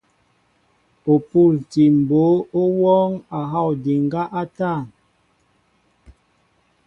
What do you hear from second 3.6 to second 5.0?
ndiŋgá a tȃn.